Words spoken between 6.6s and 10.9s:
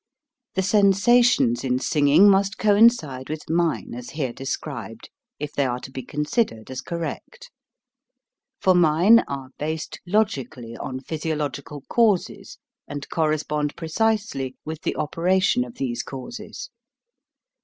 as correct; for mine are based logically